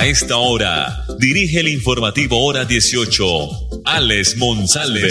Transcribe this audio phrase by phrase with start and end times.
[0.00, 0.86] A esta hora,
[1.18, 3.22] dirige el informativo Hora 18,
[3.84, 5.02] Alex Monsalve.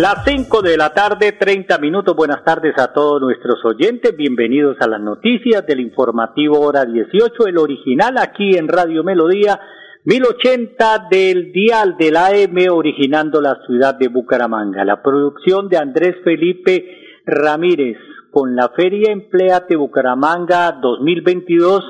[0.00, 2.16] Las 5 de la tarde, 30 minutos.
[2.16, 4.16] Buenas tardes a todos nuestros oyentes.
[4.16, 9.60] Bienvenidos a las noticias del informativo Hora 18, el original aquí en Radio Melodía
[10.04, 14.82] 1080 del dial del AM, originando la ciudad de Bucaramanga.
[14.82, 17.98] La producción de Andrés Felipe Ramírez
[18.36, 21.80] con la Feria Empleate Bucaramanga 2022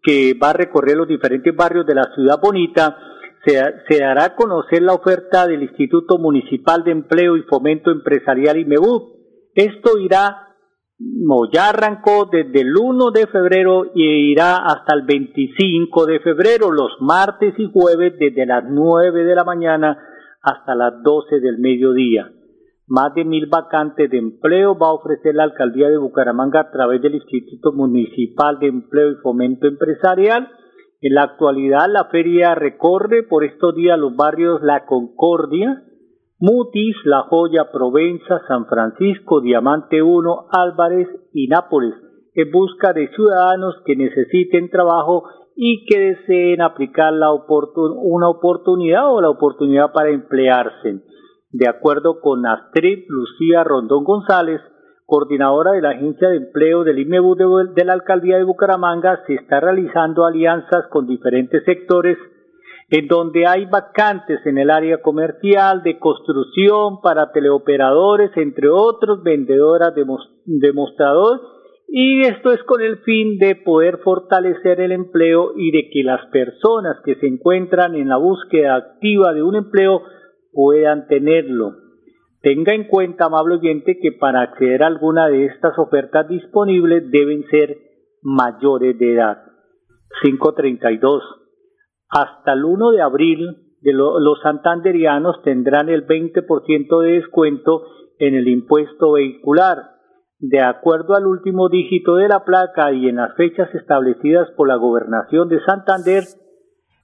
[0.00, 2.96] que va a recorrer los diferentes barrios de la ciudad bonita
[3.44, 9.16] se, dará a conocer la oferta del Instituto Municipal de Empleo y Fomento Empresarial IMEU.
[9.52, 10.54] Esto irá,
[11.00, 16.70] no, ya arrancó desde el 1 de febrero y irá hasta el 25 de febrero,
[16.70, 19.98] los martes y jueves desde las 9 de la mañana
[20.40, 22.30] hasta las 12 del mediodía.
[22.88, 27.02] Más de mil vacantes de empleo va a ofrecer la alcaldía de Bucaramanga a través
[27.02, 30.48] del Instituto Municipal de Empleo y Fomento Empresarial
[31.02, 35.82] en la actualidad la feria recorre por estos días los barrios La Concordia,
[36.40, 41.94] Mutis, La Joya, Provenza, San Francisco, Diamante 1, Álvarez y Nápoles,
[42.34, 49.30] en busca de ciudadanos que necesiten trabajo y que deseen aplicar una oportunidad o la
[49.30, 51.02] oportunidad para emplearse.
[51.58, 54.60] De acuerdo con Astrid Lucía Rondón González,
[55.06, 57.34] coordinadora de la Agencia de Empleo del IMEBU
[57.74, 62.18] de, la Alcaldía de Bucaramanga, se está realizando alianzas con diferentes sectores
[62.90, 69.94] en donde hay vacantes en el área comercial, de construcción, para teleoperadores, entre otros, vendedoras
[69.94, 70.04] de,
[70.44, 71.40] demostrador,
[71.88, 76.26] y esto es con el fin de poder fortalecer el empleo y de que las
[76.26, 80.02] personas que se encuentran en la búsqueda activa de un empleo
[80.56, 81.74] puedan tenerlo.
[82.40, 87.44] Tenga en cuenta, amable oyente, que para acceder a alguna de estas ofertas disponibles deben
[87.50, 87.76] ser
[88.22, 89.42] mayores de edad.
[90.22, 91.22] 532.
[92.08, 97.82] Hasta el 1 de abril, los santanderianos tendrán el 20% de descuento
[98.18, 99.76] en el impuesto vehicular.
[100.38, 104.76] De acuerdo al último dígito de la placa y en las fechas establecidas por la
[104.76, 106.24] Gobernación de Santander,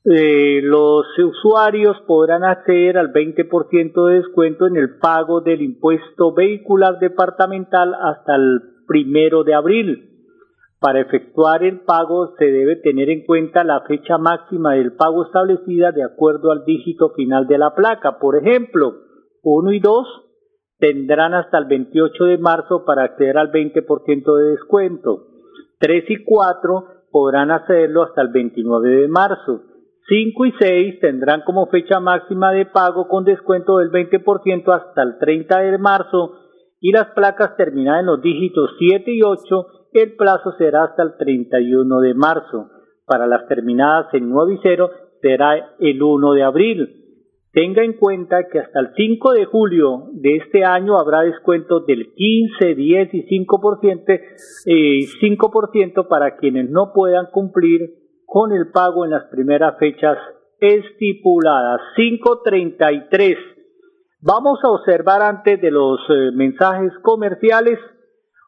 [0.05, 6.99] eh, los usuarios podrán acceder al 20% de descuento en el pago del impuesto vehicular
[6.99, 10.09] departamental hasta el primero de abril.
[10.81, 15.93] Para efectuar el pago se debe tener en cuenta la fecha máxima del pago establecida
[15.93, 18.19] de acuerdo al dígito final de la placa.
[18.19, 18.95] Por ejemplo,
[19.43, 20.07] 1 y 2
[20.79, 25.29] tendrán hasta el 28 de marzo para acceder al 20% de descuento.
[25.79, 29.72] 3 y 4 podrán hacerlo hasta el 29 de marzo.
[30.09, 35.19] 5 y 6 tendrán como fecha máxima de pago con descuento del 20% hasta el
[35.19, 36.33] 30 de marzo
[36.81, 41.17] y las placas terminadas en los dígitos 7 y 8 el plazo será hasta el
[41.17, 42.71] 31 de marzo.
[43.07, 44.91] Para las terminadas en 9 y 0
[45.21, 46.99] será el 1 de abril.
[47.53, 52.15] Tenga en cuenta que hasta el 5 de julio de este año habrá descuentos del
[52.15, 54.21] 15, 10 y 5%,
[54.67, 58.02] eh, 5% para quienes no puedan cumplir
[58.33, 60.17] con el pago en las primeras fechas
[60.59, 61.83] estipuladas.
[61.97, 63.37] 533.
[64.23, 67.79] Vamos a observar antes de los eh, mensajes comerciales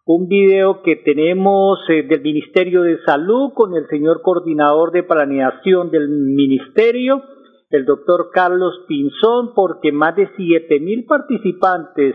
[0.07, 5.91] un video que tenemos eh, del Ministerio de Salud con el señor coordinador de planeación
[5.91, 7.23] del Ministerio,
[7.69, 12.15] el doctor Carlos Pinzón, porque más de siete mil participantes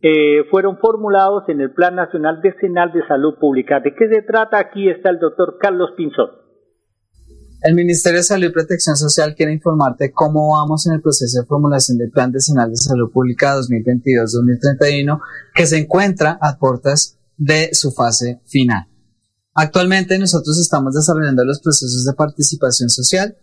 [0.00, 3.80] eh, fueron formulados en el Plan Nacional Decenal de Salud Pública.
[3.80, 4.58] ¿De qué se trata?
[4.58, 6.41] Aquí está el doctor Carlos Pinzón.
[7.64, 11.46] El Ministerio de Salud y Protección Social quiere informarte cómo vamos en el proceso de
[11.46, 15.20] formulación del Plan Decenal de Salud Pública 2022-2031
[15.54, 18.88] que se encuentra a puertas de su fase final.
[19.54, 23.36] Actualmente nosotros estamos desarrollando los procesos de participación social.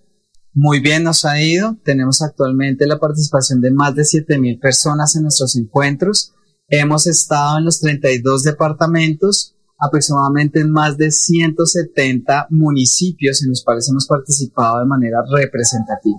[0.54, 1.78] Muy bien nos ha ido.
[1.86, 6.34] Tenemos actualmente la participación de más de 7.000 personas en nuestros encuentros.
[6.68, 13.90] Hemos estado en los 32 departamentos aproximadamente en más de 170 municipios en los cuales
[13.90, 16.18] hemos participado de manera representativa.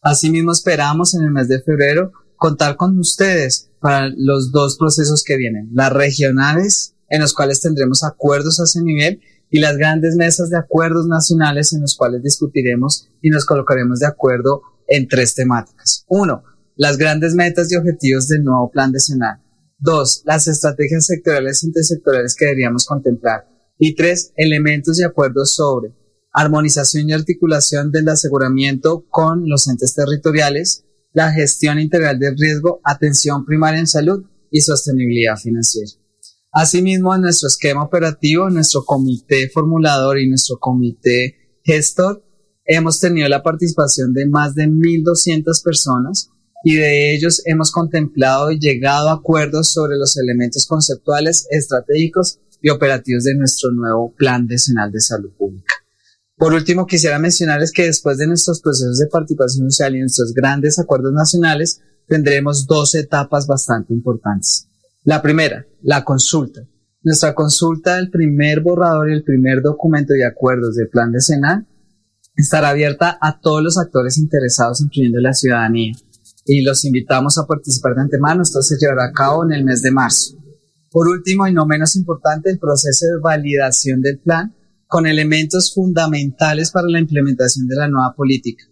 [0.00, 5.36] Asimismo, esperamos en el mes de febrero contar con ustedes para los dos procesos que
[5.36, 9.20] vienen, las regionales en los cuales tendremos acuerdos a ese nivel
[9.50, 14.06] y las grandes mesas de acuerdos nacionales en los cuales discutiremos y nos colocaremos de
[14.06, 16.04] acuerdo en tres temáticas.
[16.08, 16.42] Uno,
[16.74, 19.41] las grandes metas y objetivos del nuevo plan decenal.
[19.84, 23.48] Dos, las estrategias sectoriales e intersectoriales que deberíamos contemplar.
[23.78, 25.92] Y tres, elementos y acuerdos sobre
[26.32, 33.44] armonización y articulación del aseguramiento con los entes territoriales, la gestión integral del riesgo, atención
[33.44, 35.90] primaria en salud y sostenibilidad financiera.
[36.52, 42.24] Asimismo, en nuestro esquema operativo, nuestro comité formulador y nuestro comité gestor,
[42.64, 46.30] hemos tenido la participación de más de 1.200 personas
[46.64, 52.70] y de ellos hemos contemplado y llegado a acuerdos sobre los elementos conceptuales, estratégicos y
[52.70, 55.74] operativos de nuestro nuevo Plan Decenal de Salud Pública.
[56.36, 60.78] Por último, quisiera mencionarles que después de nuestros procesos de participación social y nuestros grandes
[60.78, 64.66] acuerdos nacionales, tendremos dos etapas bastante importantes.
[65.04, 66.66] La primera, la consulta.
[67.02, 71.66] Nuestra consulta del primer borrador y el primer documento de acuerdos del plan decenal
[72.36, 75.92] estará abierta a todos los actores interesados, incluyendo la ciudadanía.
[76.44, 78.42] Y los invitamos a participar de antemano.
[78.42, 80.36] Esto se llevará a cabo en el mes de marzo.
[80.90, 84.54] Por último, y no menos importante, el proceso de validación del plan
[84.86, 88.64] con elementos fundamentales para la implementación de la nueva política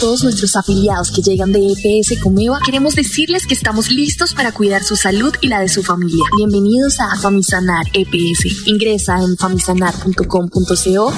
[0.00, 4.82] todos nuestros afiliados que llegan de EPS Comeva, queremos decirles que estamos listos para cuidar
[4.82, 6.24] su salud y la de su familia.
[6.36, 8.66] Bienvenidos a Famisanar EPS.
[8.66, 11.12] Ingresa en famisanar.com.co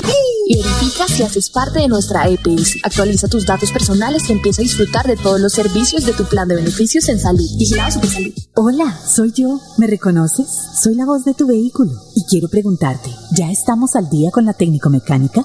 [0.46, 2.76] y verifica si haces parte de nuestra EPS.
[2.84, 6.48] Actualiza tus datos personales y empieza a disfrutar de todos los servicios de tu plan
[6.48, 7.48] de beneficios en salud.
[7.58, 8.32] Vigilado Salud.
[8.54, 9.60] Hola, soy yo.
[9.78, 10.46] ¿Me reconoces?
[10.80, 14.52] Soy la voz de tu vehículo y quiero preguntarte, ¿ya estamos al día con la
[14.52, 15.44] técnico mecánica?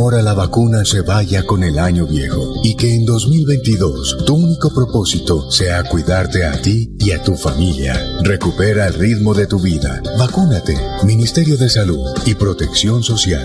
[0.00, 3.04] Que el temor a la vacuna se vaya con el año viejo y que en
[3.04, 8.00] 2022 tu único propósito sea cuidarte a ti y a tu familia.
[8.22, 10.00] Recupera el ritmo de tu vida.
[10.18, 10.74] Vacúnate.
[11.04, 13.44] Ministerio de Salud y Protección Social.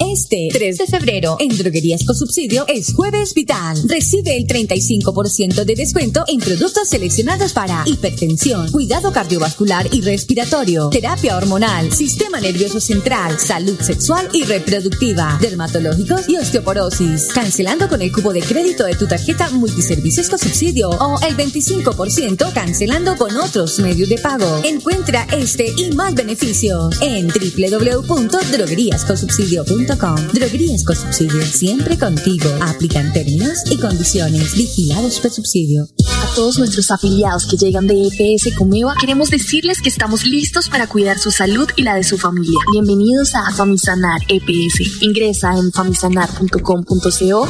[0.00, 3.76] Este 3 de febrero en Droguerías con Subsidio es Jueves Vital.
[3.86, 11.36] Recibe el 35% de descuento en productos seleccionados para hipertensión, cuidado cardiovascular y respiratorio, terapia
[11.36, 17.26] hormonal, sistema nervioso central, salud sexual y reproductiva, dermatológicos y osteoporosis.
[17.34, 22.54] Cancelando con el cupo de crédito de tu tarjeta Multiservicios con Subsidio o el 25%
[22.54, 24.62] cancelando con otros medios de pago.
[24.64, 29.89] Encuentra este y más beneficios en www.drogueríasconsubsidio.com
[30.32, 32.48] Droguerías con subsidio, siempre contigo.
[32.62, 34.54] Aplican términos y condiciones.
[34.54, 35.88] Vigilados por subsidio.
[36.22, 40.86] A todos nuestros afiliados que llegan de EPS Comeva, queremos decirles que estamos listos para
[40.86, 42.58] cuidar su salud y la de su familia.
[42.70, 45.02] Bienvenidos a Famisanar EPS.
[45.02, 47.48] Ingresa en famisanar.com.co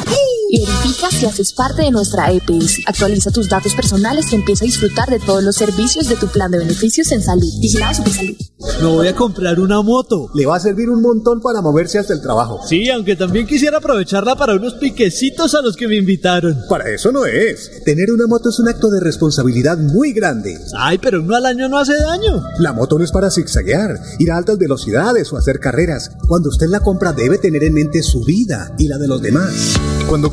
[0.51, 2.81] y verifica si haces parte de nuestra EPS.
[2.87, 6.51] Actualiza tus datos personales y empieza a disfrutar de todos los servicios de tu plan
[6.51, 7.51] de beneficios en salud.
[7.61, 8.37] Vigilado Salud.
[8.81, 10.31] Me voy a comprar una moto.
[10.35, 12.61] Le va a servir un montón para moverse hasta el trabajo.
[12.67, 16.57] Sí, aunque también quisiera aprovecharla para unos piquecitos a los que me invitaron.
[16.69, 17.83] Para eso no es.
[17.85, 20.59] Tener una moto es un acto de responsabilidad muy grande.
[20.77, 22.43] Ay, pero uno al año no hace daño.
[22.59, 26.11] La moto no es para zigzaguear, ir a altas velocidades o hacer carreras.
[26.27, 29.53] Cuando usted la compra debe tener en mente su vida y la de los demás.
[30.09, 30.33] Cuando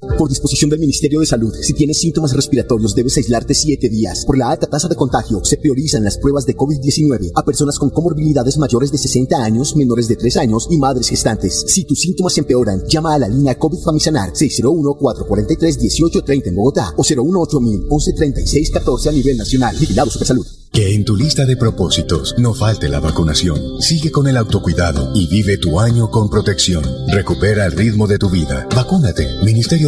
[0.00, 4.24] Por disposición del Ministerio de Salud, si tienes síntomas respiratorios debes aislarte 7 días.
[4.24, 7.90] Por la alta tasa de contagio, se priorizan las pruebas de COVID-19 a personas con
[7.90, 11.64] comorbilidades mayores de 60 años, menores de 3 años y madres gestantes.
[11.66, 17.60] Si tus síntomas empeoran, llama a la línea COVID Famisanar 601-443-1830 en Bogotá o 018
[17.60, 19.76] 1136 14 a nivel nacional.
[19.80, 20.46] Vigilado Supersalud.
[20.72, 23.80] Que en tu lista de propósitos no falte la vacunación.
[23.80, 26.84] Sigue con el autocuidado y vive tu año con protección.
[27.08, 28.68] Recupera el ritmo de tu vida.
[28.76, 29.26] Vacúnate.
[29.44, 29.87] Ministerio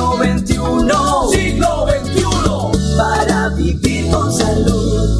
[0.00, 0.54] Siglo XXI.
[1.30, 2.96] Siglo XXI.
[2.96, 5.10] Para vivir con salud.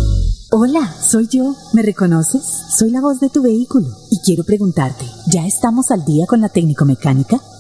[0.53, 1.55] Hola, soy yo.
[1.75, 2.43] ¿Me reconoces?
[2.79, 6.49] Soy la voz de tu vehículo y quiero preguntarte, ¿ya estamos al día con la
[6.49, 7.41] técnico-mecánica?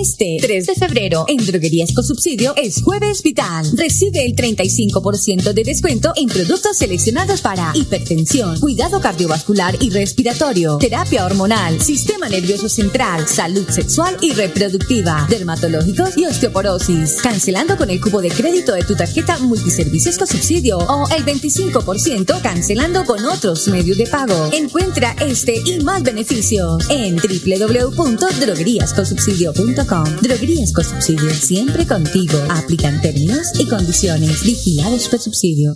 [0.00, 3.68] Este 3 de febrero en Droguerías con Subsidio es Jueves Vital.
[3.74, 11.26] Recibe el 35% de descuento en productos seleccionados para hipertensión, cuidado cardiovascular y respiratorio, terapia
[11.26, 17.16] hormonal, sistema nervioso central, salud sexual y reproductiva, dermatológicos y osteoporosis.
[17.20, 22.40] Cancelando con el cupo de crédito de tu tarjeta Multiservicios con Subsidio o el 25%
[22.40, 24.48] cancelando con otros medios de pago.
[24.52, 29.87] Encuentra este y más beneficios en www.drogueríasconsubsidio.com.
[29.88, 32.36] Droguerías con Subsidio, siempre contigo.
[32.50, 34.44] Aplican términos y condiciones.
[34.44, 35.72] Vigilados por subsidio.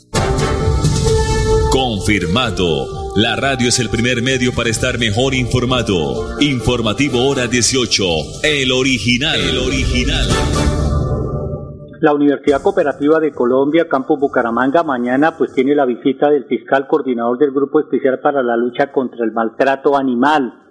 [1.70, 3.10] Confirmado.
[3.16, 6.38] La radio es el primer medio para estar mejor informado.
[6.40, 8.04] Informativo Hora 18.
[8.42, 9.40] El original.
[9.40, 10.28] El original.
[12.02, 17.38] La Universidad Cooperativa de Colombia, Campus Bucaramanga, mañana pues tiene la visita del fiscal coordinador
[17.38, 20.61] del Grupo Especial para la Lucha contra el Maltrato Animal,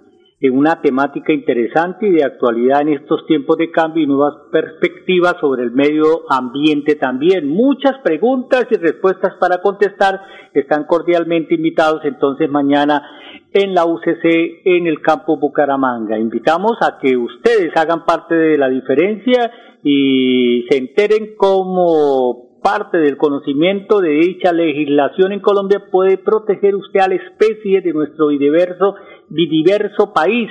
[0.42, 5.36] en una temática interesante y de actualidad en estos tiempos de cambio y nuevas perspectivas
[5.40, 7.48] sobre el medio ambiente también.
[7.48, 10.20] Muchas preguntas y respuestas para contestar.
[10.52, 13.02] Están cordialmente invitados entonces mañana
[13.52, 16.18] en la UCC en el Campus Bucaramanga.
[16.18, 19.48] Invitamos a que ustedes hagan parte de la diferencia
[19.84, 27.00] y se enteren cómo parte del conocimiento de dicha legislación en Colombia puede proteger usted
[27.00, 28.94] a la especie de nuestro diverso,
[29.28, 30.48] diverso país.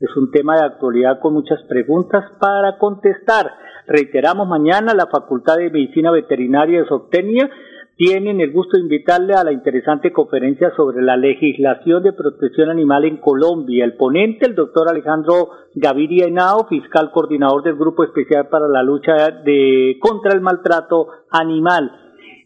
[0.00, 3.52] Es un tema de actualidad con muchas preguntas para contestar.
[3.86, 7.50] Reiteramos mañana la Facultad de Medicina Veterinaria de Soctenia
[7.96, 13.04] tienen el gusto de invitarle a la interesante conferencia sobre la legislación de protección animal
[13.04, 13.84] en Colombia.
[13.84, 19.30] El ponente, el doctor Alejandro Gaviria Henao, fiscal coordinador del Grupo Especial para la Lucha
[19.44, 21.92] de, contra el Maltrato Animal.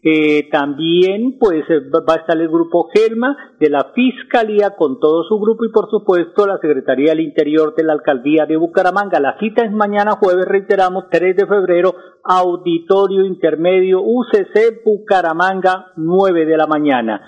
[0.03, 5.23] Eh, también pues eh, va a estar el grupo Gelma de la Fiscalía con todo
[5.23, 9.19] su grupo y por supuesto la Secretaría del Interior de la Alcaldía de Bucaramanga.
[9.19, 16.57] La cita es mañana jueves, reiteramos, 3 de febrero, Auditorio Intermedio UCC Bucaramanga, 9 de
[16.57, 17.21] la mañana.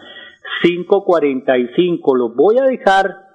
[0.64, 2.18] 5.45.
[2.18, 3.30] Los voy a dejar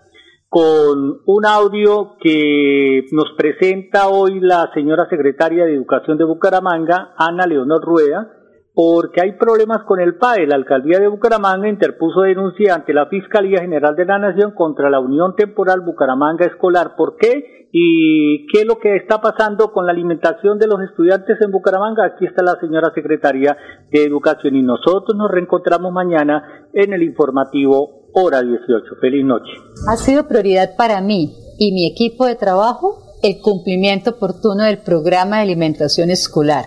[0.49, 7.47] con un audio que nos presenta hoy la señora secretaria de Educación de Bucaramanga, Ana
[7.47, 8.31] Leonor Rueda,
[8.75, 10.49] porque hay problemas con el PAE.
[10.49, 14.99] La alcaldía de Bucaramanga interpuso denuncia ante la Fiscalía General de la Nación contra la
[14.99, 16.97] Unión Temporal Bucaramanga Escolar.
[16.97, 17.69] ¿Por qué?
[17.71, 22.05] ¿Y qué es lo que está pasando con la alimentación de los estudiantes en Bucaramanga?
[22.05, 23.57] Aquí está la señora secretaria
[23.91, 28.95] de Educación y nosotros nos reencontramos mañana en el informativo Hora 18.
[29.01, 29.51] Feliz noche.
[29.89, 35.37] Ha sido prioridad para mí y mi equipo de trabajo el cumplimiento oportuno del programa
[35.37, 36.67] de alimentación escolar.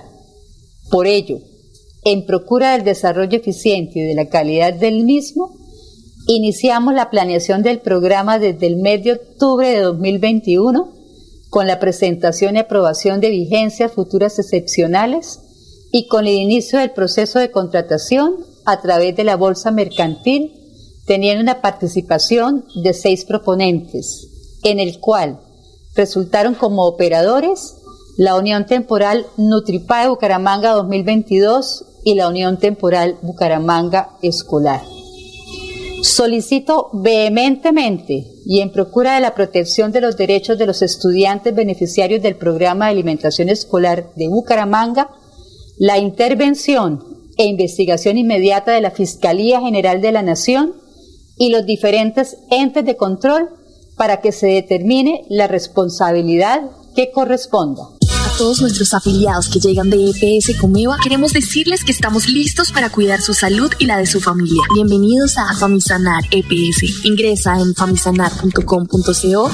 [0.89, 1.37] Por ello,
[2.09, 5.57] en procura del desarrollo eficiente y de la calidad del mismo,
[6.25, 10.93] iniciamos la planeación del programa desde el mes de octubre de 2021
[11.49, 15.41] con la presentación y aprobación de vigencias futuras excepcionales
[15.91, 18.35] y con el inicio del proceso de contratación
[18.65, 20.53] a través de la bolsa mercantil,
[21.05, 24.29] teniendo una participación de seis proponentes,
[24.63, 25.41] en el cual
[25.93, 27.75] resultaron como operadores
[28.17, 34.81] la Unión Temporal Nutripae Bucaramanga 2022 y la Unión Temporal Bucaramanga Escolar.
[36.01, 42.21] Solicito vehementemente y en procura de la protección de los derechos de los estudiantes beneficiarios
[42.21, 45.09] del programa de alimentación escolar de Bucaramanga
[45.79, 47.03] la intervención
[47.35, 50.75] e investigación inmediata de la Fiscalía General de la Nación
[51.35, 53.49] y los diferentes entes de control
[53.97, 57.96] para que se determine la responsabilidad que corresponda
[58.37, 63.19] todos nuestros afiliados que llegan de EPS Comeva, queremos decirles que estamos listos para cuidar
[63.19, 64.61] su salud y la de su familia.
[64.75, 67.03] Bienvenidos a Famisanar EPS.
[67.03, 69.51] Ingresa en famisanar.com.co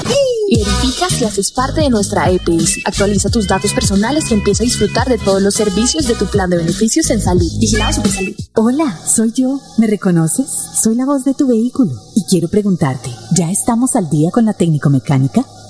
[0.50, 2.82] y verifica si haces parte de nuestra EPS.
[2.84, 6.50] Actualiza tus datos personales y empieza a disfrutar de todos los servicios de tu plan
[6.50, 7.50] de beneficios en salud.
[7.60, 8.36] Vigilado Salud.
[8.56, 9.62] Hola, soy yo.
[9.78, 10.48] ¿Me reconoces?
[10.84, 14.54] Soy la voz de tu vehículo y quiero preguntarte, ¿ya estamos al día con la
[14.54, 15.46] técnico mecánica?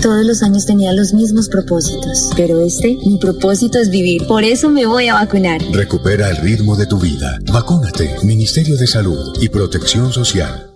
[0.00, 4.26] Todos los años tenía los mismos propósitos, pero este, mi propósito es vivir.
[4.26, 5.60] Por eso me voy a vacunar.
[5.72, 7.38] Recupera el ritmo de tu vida.
[7.52, 8.16] Vacúnate.
[8.22, 10.75] Ministerio de Salud y Protección Social.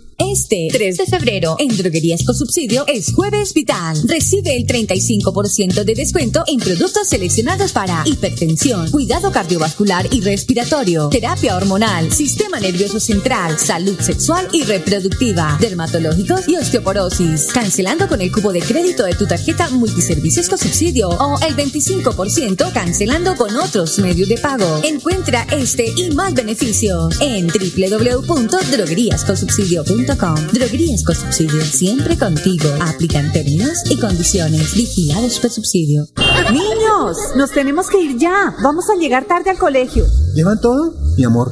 [0.31, 4.01] Este 3 de febrero en Droguerías con Subsidio es Jueves Vital.
[4.05, 11.57] Recibe el 35% de descuento en productos seleccionados para hipertensión, cuidado cardiovascular y respiratorio, terapia
[11.57, 17.47] hormonal, sistema nervioso central, salud sexual y reproductiva, dermatológicos y osteoporosis.
[17.47, 22.71] Cancelando con el cubo de crédito de tu tarjeta Multiservicios con Subsidio o el 25%
[22.71, 24.79] cancelando con otros medios de pago.
[24.83, 30.20] Encuentra este y más beneficios en www.drogueríasconsubsidio.com.
[30.21, 32.69] Droguerías con Subsidio, siempre contigo.
[32.79, 34.75] Aplican términos y condiciones.
[34.75, 36.05] Vigilados por subsidio.
[36.51, 38.55] Niños, nos tenemos que ir ya.
[38.61, 40.05] Vamos a llegar tarde al colegio.
[40.35, 40.93] ¿Llevan todo?
[41.17, 41.51] Mi amor,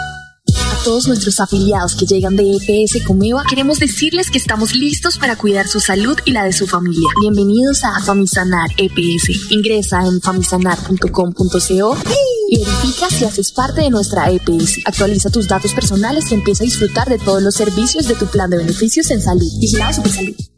[0.83, 5.67] Todos nuestros afiliados que llegan de EPS Comeva, queremos decirles que estamos listos para cuidar
[5.67, 7.07] su salud y la de su familia.
[7.21, 9.51] Bienvenidos a Famisanar EPS.
[9.51, 11.97] Ingresa en famisanar.com.co
[12.49, 14.79] y verifica si haces parte de nuestra EPS.
[14.85, 18.49] Actualiza tus datos personales y empieza a disfrutar de todos los servicios de tu plan
[18.49, 19.51] de beneficios en salud.
[19.59, 20.35] Vigilado Supersalud.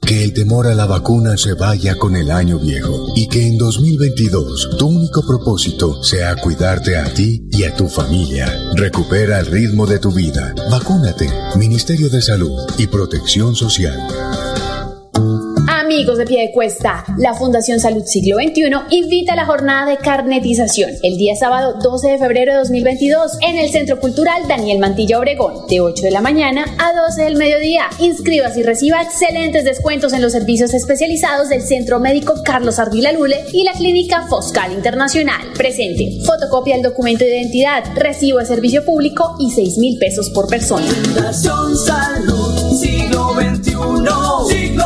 [0.00, 3.58] Que el temor a la vacuna se vaya con el año viejo y que en
[3.58, 8.46] 2022 tu único propósito sea cuidarte a ti y a tu familia.
[8.74, 10.54] Recupera el ritmo de tu vida.
[10.70, 11.28] Vacúnate.
[11.56, 14.55] Ministerio de Salud y Protección Social.
[15.96, 19.96] Amigos de pie de cuesta, la Fundación Salud Siglo XXI invita a la jornada de
[19.96, 25.18] carnetización el día sábado 12 de febrero de 2022 en el Centro Cultural Daniel Mantilla
[25.18, 27.84] Obregón, de 8 de la mañana a 12 del mediodía.
[27.98, 33.46] Inscríbase y reciba excelentes descuentos en los servicios especializados del Centro Médico Carlos Ardila Lule
[33.54, 35.54] y la Clínica Foscal Internacional.
[35.56, 40.46] Presente, fotocopia del documento de identidad, recibo de servicio público y 6 mil pesos por
[40.46, 40.84] persona.
[40.84, 43.72] Fundación Salud, siglo XXI,
[44.50, 44.85] siglo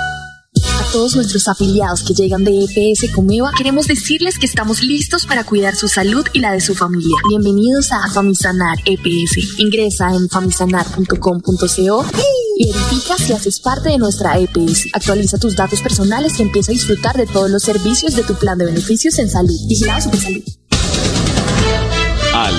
[0.91, 5.73] Todos nuestros afiliados que llegan de EPS Comeva, queremos decirles que estamos listos para cuidar
[5.73, 7.15] su salud y la de su familia.
[7.29, 9.57] Bienvenidos a Famisanar EPS.
[9.57, 12.05] Ingresa en famisanar.com.co
[12.57, 14.89] y verifica si haces parte de nuestra EPS.
[14.91, 18.57] Actualiza tus datos personales y empieza a disfrutar de todos los servicios de tu plan
[18.57, 19.57] de beneficios en salud.
[19.69, 20.43] Vigilado Supersalud.
[20.43, 20.60] A